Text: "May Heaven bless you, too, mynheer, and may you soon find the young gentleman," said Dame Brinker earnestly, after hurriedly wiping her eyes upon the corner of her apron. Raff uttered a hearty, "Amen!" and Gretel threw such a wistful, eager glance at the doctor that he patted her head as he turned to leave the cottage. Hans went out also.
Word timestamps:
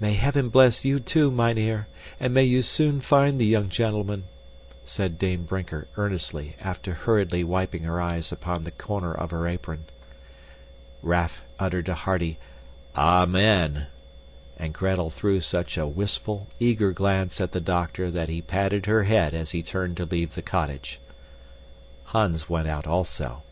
"May 0.00 0.14
Heaven 0.14 0.48
bless 0.48 0.84
you, 0.84 0.98
too, 0.98 1.30
mynheer, 1.30 1.86
and 2.18 2.34
may 2.34 2.42
you 2.42 2.60
soon 2.60 3.00
find 3.00 3.38
the 3.38 3.46
young 3.46 3.68
gentleman," 3.68 4.24
said 4.82 5.16
Dame 5.16 5.44
Brinker 5.44 5.86
earnestly, 5.96 6.56
after 6.60 6.92
hurriedly 6.92 7.44
wiping 7.44 7.84
her 7.84 8.00
eyes 8.00 8.32
upon 8.32 8.62
the 8.64 8.72
corner 8.72 9.14
of 9.14 9.30
her 9.30 9.46
apron. 9.46 9.84
Raff 11.02 11.44
uttered 11.60 11.88
a 11.88 11.94
hearty, 11.94 12.40
"Amen!" 12.96 13.86
and 14.58 14.74
Gretel 14.74 15.08
threw 15.08 15.40
such 15.40 15.78
a 15.78 15.86
wistful, 15.86 16.48
eager 16.58 16.90
glance 16.90 17.40
at 17.40 17.52
the 17.52 17.60
doctor 17.60 18.10
that 18.10 18.28
he 18.28 18.42
patted 18.42 18.86
her 18.86 19.04
head 19.04 19.34
as 19.34 19.52
he 19.52 19.62
turned 19.62 19.96
to 19.98 20.04
leave 20.04 20.34
the 20.34 20.42
cottage. 20.42 20.98
Hans 22.06 22.48
went 22.48 22.66
out 22.66 22.88
also. 22.88 23.44